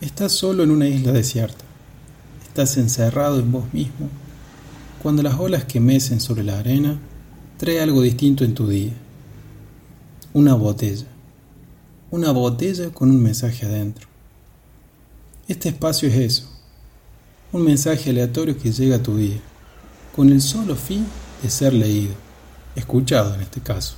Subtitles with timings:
[0.00, 1.62] Estás solo en una isla desierta.
[2.46, 4.08] Estás encerrado en vos mismo.
[5.02, 6.98] Cuando las olas que mecen sobre la arena
[7.58, 8.92] trae algo distinto en tu día.
[10.32, 11.04] Una botella.
[12.10, 14.08] Una botella con un mensaje adentro.
[15.48, 16.50] Este espacio es eso.
[17.52, 19.40] Un mensaje aleatorio que llega a tu día,
[20.16, 21.04] con el solo fin
[21.42, 22.14] de ser leído,
[22.74, 23.96] escuchado en este caso,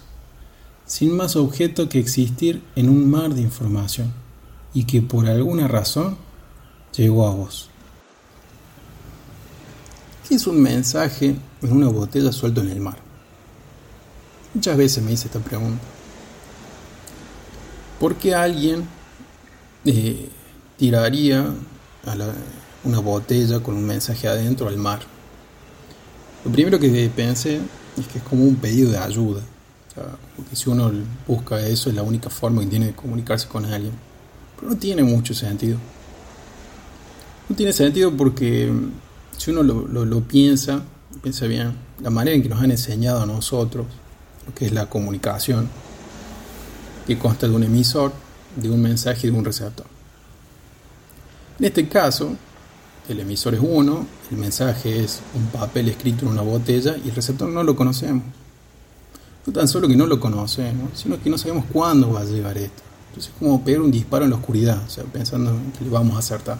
[0.86, 4.12] sin más objeto que existir en un mar de información
[4.74, 6.16] y que por alguna razón
[6.96, 7.68] llegó a vos.
[10.28, 12.96] ¿Qué es un mensaje en una botella suelto en el mar?
[14.54, 15.82] Muchas veces me hice esta pregunta.
[17.98, 18.86] ¿Por qué alguien
[19.84, 20.28] eh,
[20.76, 21.52] tiraría
[22.84, 25.00] una botella con un mensaje adentro al mar?
[26.44, 27.60] Lo primero que pensé
[27.98, 29.42] es que es como un pedido de ayuda.
[30.36, 30.90] porque si uno
[31.26, 33.92] busca eso es la única forma que tiene de comunicarse con alguien
[34.62, 35.78] no tiene mucho sentido.
[37.48, 38.92] No tiene sentido porque mm,
[39.36, 40.82] si uno lo, piensa,
[41.22, 43.86] piensa bien, la manera en que nos han enseñado a nosotros,
[44.46, 45.68] lo que es la comunicación,
[47.06, 48.12] que consta de un emisor,
[48.56, 49.86] de un mensaje y de un receptor.
[51.58, 52.36] En este caso,
[53.08, 57.14] el emisor es uno, el mensaje es un papel escrito en una botella y el
[57.14, 58.24] receptor no lo conocemos.
[59.44, 62.56] No tan solo que no lo conocemos, sino que no sabemos cuándo va a llegar
[62.56, 62.82] esto.
[63.12, 66.16] Entonces es como pegar un disparo en la oscuridad, o sea, pensando que le vamos
[66.16, 66.56] a acertar.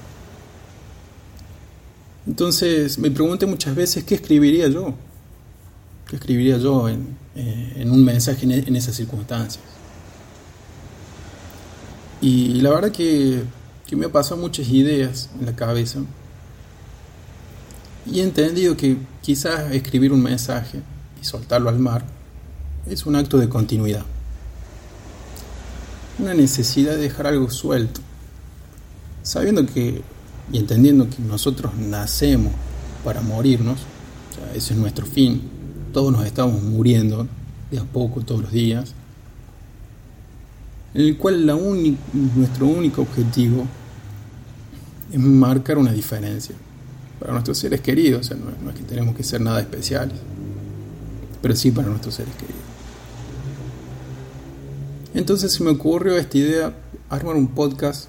[2.27, 4.93] Entonces me pregunté muchas veces qué escribiría yo,
[6.07, 9.65] qué escribiría yo en, eh, un mensaje en, en, esas circunstancias.
[12.21, 13.45] Y la verdad que,
[13.93, 16.01] me ha muchas ideas en la cabeza
[18.11, 20.81] y he entendido que quizás escribir un mensaje
[21.21, 22.05] y soltarlo al mar
[22.87, 24.05] es un acto de continuidad
[26.19, 28.01] una necesidad de dejar algo suelto,
[29.23, 30.03] sabiendo que
[30.53, 32.53] y entendiendo que nosotros nacemos
[33.05, 33.81] para morirnos,
[34.55, 35.43] ese es nuestro fin,
[35.93, 37.27] todos nos estamos muriendo
[37.71, 38.95] de a poco todos los días,
[40.95, 43.67] en el cual nuestro único objetivo
[45.11, 46.55] es marcar una diferencia
[47.19, 48.31] para nuestros seres queridos,
[48.63, 50.19] no es que tenemos que ser nada especiales,
[51.41, 52.72] pero sí para nuestros seres queridos.
[55.15, 56.75] Entonces se me ocurrió esta idea,
[57.11, 58.09] armar un podcast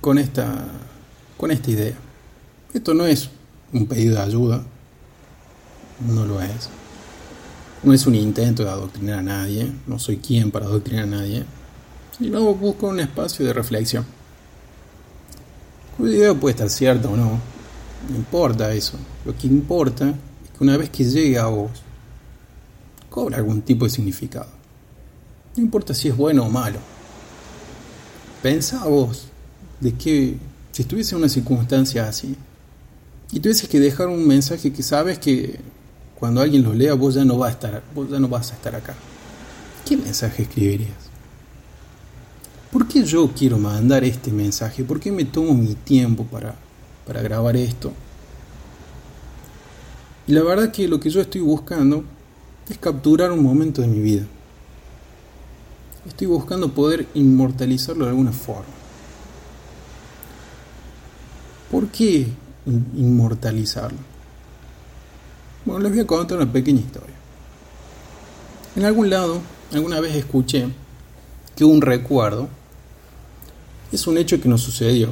[0.00, 0.66] con esta,
[1.36, 1.94] con esta idea.
[2.72, 3.30] Esto no es
[3.72, 4.64] un pedido de ayuda,
[6.08, 6.68] no lo es.
[7.84, 11.44] No es un intento de adoctrinar a nadie, no soy quien para adoctrinar a nadie,
[12.18, 14.04] sino busco un espacio de reflexión.
[16.00, 17.38] La idea puede estar cierta o no,
[18.10, 18.98] no importa eso.
[19.24, 21.70] Lo que importa es que una vez que llegue a vos,
[23.08, 24.63] cobra algún tipo de significado.
[25.56, 26.78] No importa si es bueno o malo.
[28.42, 29.28] Pensa vos
[29.80, 30.36] de que
[30.72, 32.34] si estuviese en una circunstancia así
[33.30, 35.60] y tuvieses que dejar un mensaje que sabes que
[36.18, 38.54] cuando alguien lo lea vos ya no vas a estar, vos ya no vas a
[38.54, 38.94] estar acá.
[39.86, 40.92] ¿Qué mensaje escribirías?
[42.72, 44.82] ¿Por qué yo quiero mandar este mensaje?
[44.82, 46.56] ¿Por qué me tomo mi tiempo para,
[47.06, 47.92] para grabar esto?
[50.26, 52.02] Y la verdad que lo que yo estoy buscando
[52.68, 54.24] es capturar un momento de mi vida.
[56.06, 58.64] Estoy buscando poder inmortalizarlo de alguna forma.
[61.70, 62.28] ¿Por qué
[62.66, 63.98] inmortalizarlo?
[65.64, 67.14] Bueno, les voy a contar una pequeña historia.
[68.76, 69.40] En algún lado,
[69.72, 70.68] alguna vez escuché
[71.56, 72.48] que un recuerdo
[73.90, 75.10] es un hecho que nos sucedió,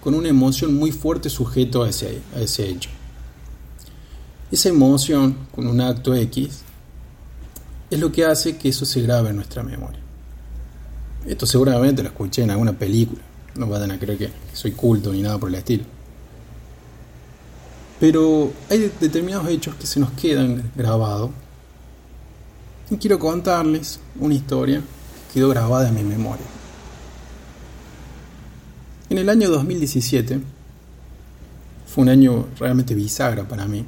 [0.00, 2.90] con una emoción muy fuerte sujeto a ese, a ese hecho.
[4.50, 6.62] Esa emoción, con un acto X,
[7.90, 10.01] es lo que hace que eso se grabe en nuestra memoria.
[11.26, 13.20] Esto seguramente lo escuché en alguna película.
[13.54, 15.84] No vayan a creer que soy culto ni nada por el estilo.
[18.00, 21.30] Pero hay determinados hechos que se nos quedan grabados.
[22.90, 24.80] Y quiero contarles una historia
[25.28, 26.44] que quedó grabada en mi memoria.
[29.08, 30.40] En el año 2017
[31.86, 33.84] fue un año realmente bisagra para mí.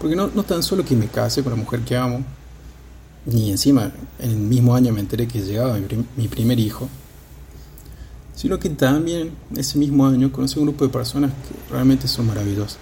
[0.00, 2.22] Porque no, no tan solo que me case con la mujer que amo,
[3.26, 5.78] ni encima en el mismo año me enteré que llegaba
[6.16, 6.88] mi, primer hijo,
[8.34, 12.78] sino que también ese mismo año conocí un grupo de personas que realmente son maravillosas.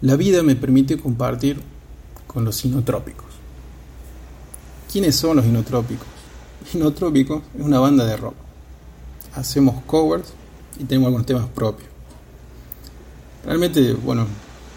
[0.00, 1.60] La vida me permite compartir
[2.26, 3.26] con los inotrópicos.
[4.90, 6.06] ¿Quiénes son los inotrópicos?
[6.74, 8.34] Inotrópicos es una banda de rock.
[9.34, 10.28] Hacemos covers
[10.78, 11.88] y tenemos algunos temas propios.
[13.44, 14.26] Realmente, bueno,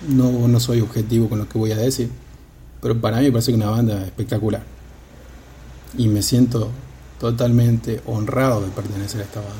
[0.10, 2.10] no, no soy objetivo con lo que voy a decir,
[2.81, 4.63] pero para mí me parece que una banda espectacular.
[5.98, 6.69] Y me siento
[7.19, 9.56] totalmente honrado de pertenecer a esta banda.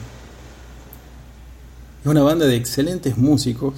[2.02, 3.76] Es una banda de excelentes músicos,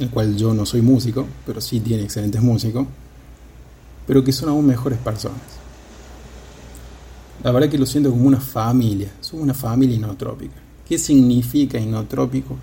[0.00, 2.86] el cual yo no soy músico, pero sí tiene excelentes músicos,
[4.06, 5.38] pero que son aún mejores personas.
[7.44, 10.56] La verdad que lo siento como una familia, somos una familia inotrópica.
[10.88, 12.58] ¿Qué significa inotrópicos?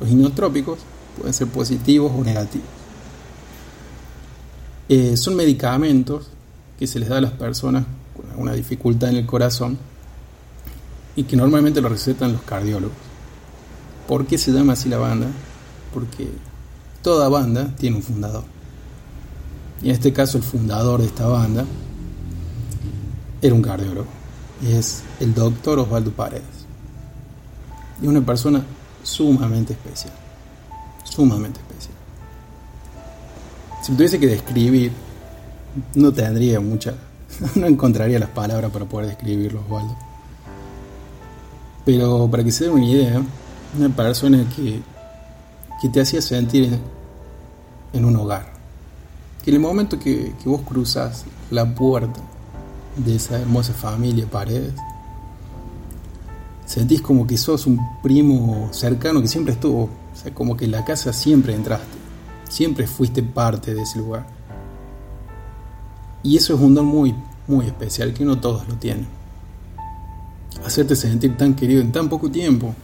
[0.00, 0.78] Los inotrópicos
[1.18, 2.79] pueden ser positivos o negativos.
[4.92, 6.30] Eh, son medicamentos
[6.76, 9.78] que se les da a las personas con alguna dificultad en el corazón
[11.14, 12.96] y que normalmente lo recetan los cardiólogos.
[14.08, 15.28] ¿Por qué se llama así la banda?
[15.94, 16.28] Porque
[17.02, 18.42] toda banda tiene un fundador.
[19.80, 21.64] Y en este caso el fundador de esta banda
[23.40, 24.08] era un cardiólogo.
[24.66, 26.66] Es el doctor Osvaldo Paredes.
[28.02, 28.64] Y una persona
[29.04, 30.14] sumamente especial.
[31.04, 31.69] Sumamente especial.
[33.82, 34.92] Si tuviese que describir,
[35.94, 36.94] no tendría mucha,
[37.54, 39.96] no encontraría las palabras para poder describirlo, Osvaldo.
[41.84, 43.22] Pero para que se den una idea,
[43.78, 44.80] una persona que,
[45.80, 46.78] que te hacía sentir
[47.92, 48.52] en, un hogar.
[49.42, 52.20] Que en el momento que, que vos cruzas la puerta
[52.96, 54.74] de esa hermosa familia Paredes,
[56.66, 60.72] sentís como que sos un primo cercano que siempre estuvo, o sea, como que en
[60.72, 61.99] la casa siempre entraste,
[62.50, 64.26] siempre fuiste parte de ese lugar.
[66.22, 67.14] Y eso es un don muy,
[67.46, 69.08] muy especial que no todos lo tienen.
[70.66, 72.74] Hacerte sentir tan querido en tan poco tiempo,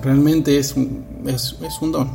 [0.00, 2.10] realmente es un, es, un don.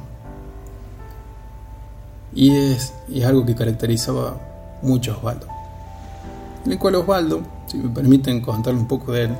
[2.34, 4.40] Y es, es algo que caracterizaba
[4.82, 5.62] mucho a Osvaldo
[6.66, 9.36] en el cual Osvaldo, si me permiten contarle un poco de él,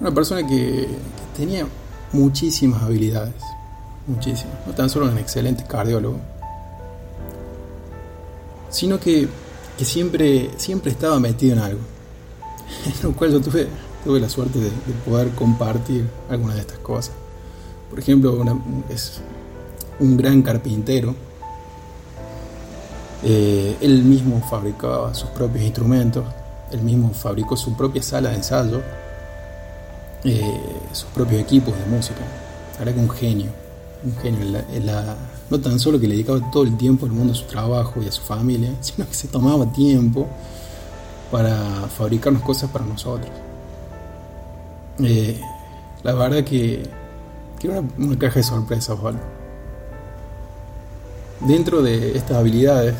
[0.00, 0.88] una persona que,
[1.36, 1.66] tenía
[2.12, 3.34] muchísimas habilidades,
[4.06, 6.18] muchísimas, no tan solo un excelente cardiólogo,
[8.70, 9.28] sino que,
[9.78, 11.80] siempre, siempre estaba metido en algo,
[12.86, 13.68] en lo cual yo tuve,
[14.04, 14.70] tuve la suerte de,
[15.06, 17.14] poder compartir algunas de estas cosas.
[17.90, 18.44] Por ejemplo,
[18.88, 19.20] es
[20.00, 21.14] un gran carpintero,
[23.22, 26.24] eh, él mismo fabricaba sus propios instrumentos,
[26.72, 28.82] él mismo fabricó su propia sala de ensayo,
[30.24, 30.60] eh,
[30.92, 32.20] sus propios equipos de música.
[32.80, 33.50] Era que un genio,
[34.04, 34.62] un genio.
[35.50, 38.08] no tan solo que le dedicaba todo el tiempo al mundo a su trabajo y
[38.08, 40.28] a su familia, sino que se tomaba tiempo
[41.30, 43.30] para fabricarnos cosas para nosotros.
[45.00, 45.40] Eh,
[46.02, 46.82] la verdad que,
[47.58, 49.20] que era una, caja de sorpresas, Juan.
[51.40, 52.94] Dentro de estas habilidades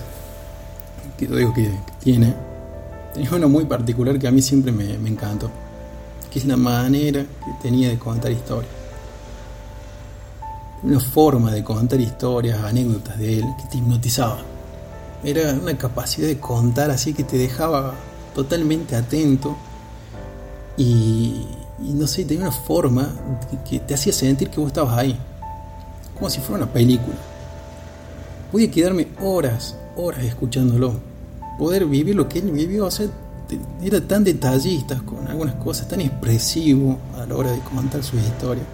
[1.16, 1.70] que yo digo que,
[2.00, 2.34] tiene,
[3.12, 5.50] tenía una muy particular que a mí siempre me, encantó,
[6.30, 8.83] que es la manera que tenía de contar historias.
[10.84, 14.38] Una forma de contar historias, anécdotas de él, que te hipnotizaba.
[15.24, 17.94] Era una capacidad de contar así que te dejaba
[18.34, 19.56] totalmente atento
[20.76, 21.46] y,
[21.78, 23.08] no sé, tenía una forma
[23.68, 25.18] que, te hacía sentir que vos estabas ahí,
[26.14, 27.16] como si fuera una película.
[28.52, 30.94] Podía quedarme horas horas escuchándolo,
[31.58, 32.90] poder vivir lo que él vivió, o
[33.82, 38.66] era tan detallista con algunas cosas, tan expresivo a la hora de contar sus historias.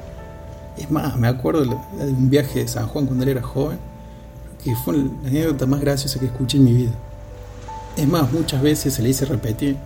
[0.80, 3.78] Es más, me acuerdo de un viaje de San Juan cuando él era joven,
[4.64, 6.92] que fue la anécdota más graciosa que escuché en mi vida.
[7.96, 9.76] Es más, muchas veces se le hice repetir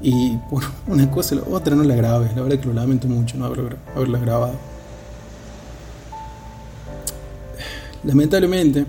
[0.00, 2.30] y por una cosa la otra no la grabé.
[2.34, 4.54] La verdad que lo lamento mucho no haberla grabado.
[8.02, 8.86] Lamentablemente,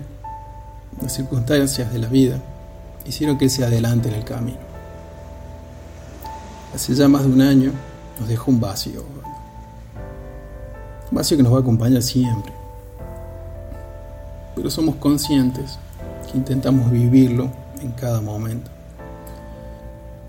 [1.02, 2.40] las circunstancias de la vida
[3.06, 4.58] hicieron que se adelante en el camino.
[6.74, 7.72] Hace ya más de un año
[8.18, 9.04] nos dejó un vacío,
[11.10, 12.52] vacío que nos va a acompañar siempre.
[14.54, 15.78] Pero somos conscientes
[16.30, 18.70] que intentamos vivirlo en cada momento.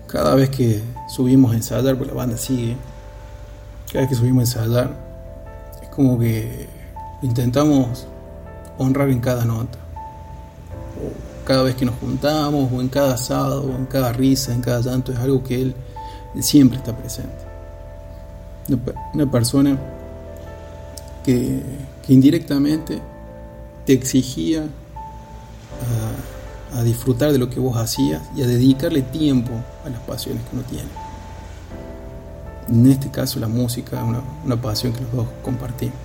[0.06, 2.76] Cada vez que subimos a ensayar, pues la banda sigue,
[3.86, 4.90] cada vez que subimos a ensayar,
[5.82, 6.68] es como que
[7.22, 8.06] intentamos
[8.78, 9.78] honrar en cada nota
[11.48, 14.82] cada vez que nos juntamos, o en cada asado, o en cada risa, en cada
[14.82, 15.74] llanto, es algo que Él,
[16.40, 17.32] siempre está presente.
[19.14, 19.78] Una, persona
[21.28, 21.60] que,
[22.08, 23.02] indirectamente
[23.84, 24.66] te exigía
[26.72, 29.50] a, disfrutar de lo que vos hacías y a dedicarle tiempo
[29.84, 30.88] a las pasiones que uno tiene.
[32.68, 34.02] En este caso la música es
[34.46, 35.96] una, pasión que los dos compartimos.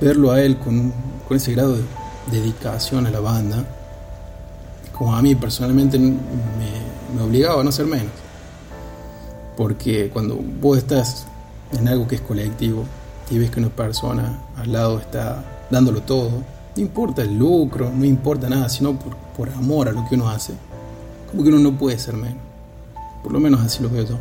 [0.00, 0.92] Verlo a él con,
[1.30, 1.82] ese grado de,
[2.32, 3.62] dedicación a la banda,
[4.96, 8.12] como a mí personalmente me, obligaba a no ser menos.
[9.54, 11.26] Porque cuando vos estás
[11.72, 12.86] en algo que es colectivo
[13.30, 16.30] y ves que una persona al lado está dándolo todo,
[16.76, 20.28] no importa el lucro, no importa nada, sino por, por amor a lo que uno
[20.28, 20.54] hace,
[21.30, 22.38] Como que uno no puede ser menos.
[23.22, 24.18] Por lo menos así lo veo yo.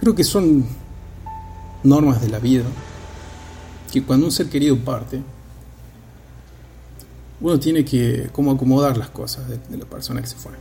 [0.00, 0.66] Creo que son
[1.82, 2.64] normas de la vida
[3.92, 5.22] que cuando un ser querido parte,
[7.40, 10.52] uno tiene que como acomodar las cosas de, la persona que se fue.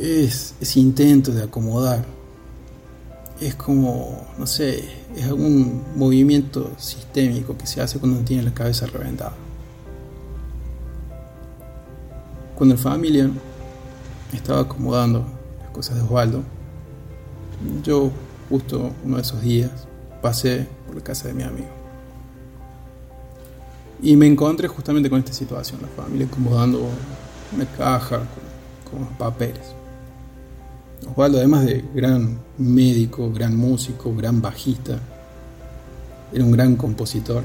[0.00, 2.04] Es ese intento de acomodar.
[3.40, 4.84] Es como, no sé,
[5.16, 9.34] es algún movimiento sistémico que se hace cuando uno tiene la cabeza reventada.
[12.56, 13.30] Cuando en familia
[14.32, 15.24] estaba acomodando
[15.60, 16.42] las cosas de Osvaldo,
[17.84, 18.10] yo
[18.48, 19.70] justo uno de esos días
[20.20, 21.68] pasé por la casa de mi amigo.
[24.02, 26.88] Y me encontré justamente con esta situación, la familia acomodando
[27.54, 28.18] una caja
[28.90, 29.77] con, con papeles.
[31.06, 34.98] Osvaldo, además de gran médico, gran músico, gran bajista,
[36.32, 37.42] era un gran compositor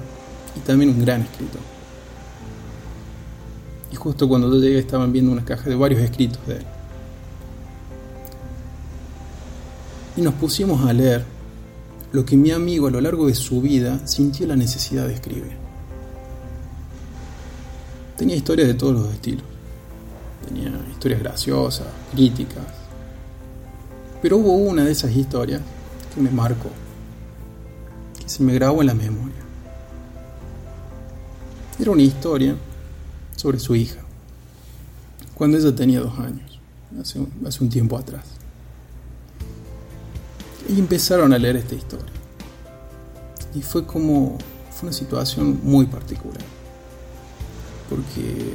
[0.55, 1.61] y también un gran escritor.
[3.91, 6.65] Y justo cuando yo llegué estaban viendo una caja de varios escritos de él.
[10.17, 11.23] Y nos pusimos a leer
[12.11, 15.57] lo que mi amigo a lo largo de su vida sintió la necesidad de escribir.
[18.17, 19.43] Tenía historias de todos los estilos.
[20.47, 22.82] Tenía historias graciosas, críticas.
[24.23, 25.59] Pero hubo una de esas historias
[26.15, 26.69] que me marcó,
[28.17, 29.35] que se me grabó en la memoria.
[31.77, 32.55] Era una historia
[33.35, 33.99] sobre su hija,
[35.35, 36.61] cuando ella tenía dos años,
[37.01, 38.23] hace un, tiempo atrás.
[40.69, 42.13] Y empezaron a leer esta historia.
[43.53, 44.37] Y fue como,
[44.71, 46.45] fue una situación muy particular.
[47.89, 48.53] Porque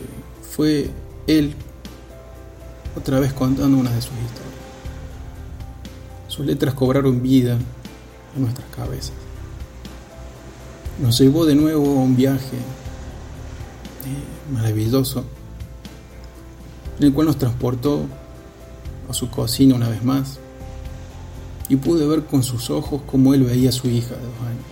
[0.50, 0.90] fue
[1.26, 1.52] él
[2.96, 4.57] otra vez contando una de sus historias.
[6.38, 7.59] Sus letras cobraron vida
[8.37, 9.11] en nuestras cabezas.
[11.02, 15.25] Nos llevó de nuevo a un viaje eh, maravilloso
[17.00, 18.07] en el cual nos transportó
[19.11, 20.38] a su cocina una vez más
[21.68, 24.64] y pude ver con sus ojos cómo él veía a su hija de dos años.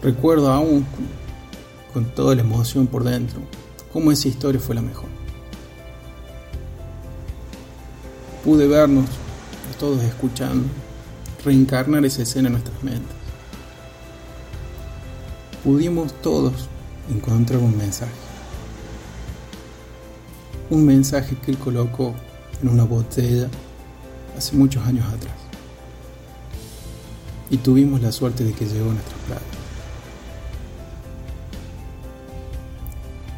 [0.00, 0.86] Recuerdo aún
[1.92, 3.40] con toda la emoción por dentro
[3.92, 5.15] cómo esa historia fue la mejor.
[8.46, 9.06] Pude vernos,
[9.76, 10.68] todos escuchando,
[11.44, 13.16] reencarnar esa escena en nuestras mentes.
[15.64, 16.68] Pudimos todos
[17.10, 18.12] encontrar un mensaje.
[20.70, 22.14] Un mensaje que él colocó
[22.62, 23.48] en una botella
[24.38, 25.34] hace muchos años atrás.
[27.50, 29.42] Y tuvimos la suerte de que llegó a nuestra playa.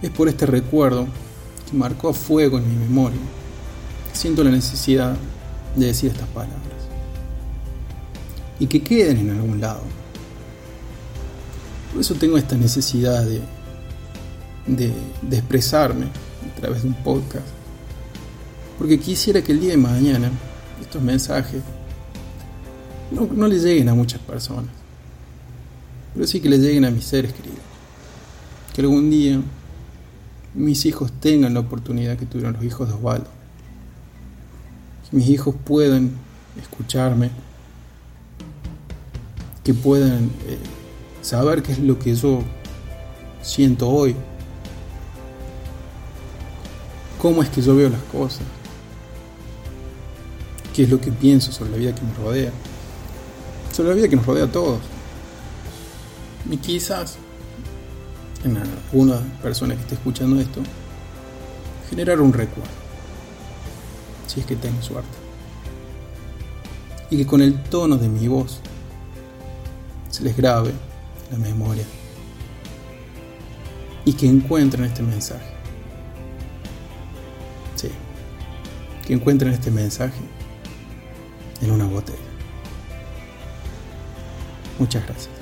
[0.03, 1.07] Es por este recuerdo
[1.71, 3.38] que marcó a fuego en mi memoria
[4.19, 5.17] siento la necesidad
[5.77, 6.59] de decir estas palabras.
[8.59, 9.83] Y que queden en algún lado.
[11.93, 13.41] Por eso tengo esta necesidad de,
[14.67, 14.93] de,
[15.37, 17.47] expresarme a través de un podcast
[18.79, 20.31] porque quisiera que el día de mañana
[20.81, 21.63] estos mensajes
[23.11, 24.71] no, no le lleguen a muchas personas,
[26.15, 27.59] pero sí que le lleguen a mis seres queridos.
[28.73, 29.41] Que algún día
[30.55, 33.38] mis hijos tengan la oportunidad que tuvieron los hijos de Osvaldo.
[35.11, 36.13] Mis hijos puedan
[36.61, 37.31] escucharme,
[39.65, 40.59] que puedan eh,
[41.23, 42.43] saber qué es lo que yo
[43.43, 44.15] siento hoy,
[47.21, 48.43] cómo es que yo veo las cosas
[50.79, 52.53] qué es lo que pienso sobre la vida que me rodea,
[53.73, 54.79] sobre la vida que nos rodea a todos.
[56.49, 57.17] Y quizás
[58.45, 60.61] en alguna persona que esté escuchando esto,
[61.91, 62.71] generar un recuerdo,
[64.41, 65.09] es que tengo suerte.
[67.11, 68.61] Y que con el tono de mi voz
[70.11, 70.73] se les grabe
[71.31, 71.85] la memoria
[74.05, 75.53] y que encuentren este mensaje.
[77.77, 77.91] Sí,
[79.07, 80.21] que encuentren este mensaje
[81.61, 82.19] en una botella.
[84.79, 85.38] Muchas gracias.